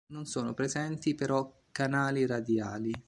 [0.07, 2.91] Non sono presenti però canali radiali.